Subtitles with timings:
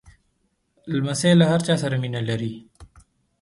[0.93, 2.53] لمسی له هر چا سره مینه لري.